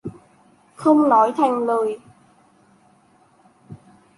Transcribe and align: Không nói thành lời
Không 0.75 1.09
nói 1.09 1.33
thành 1.37 1.65
lời 1.65 1.99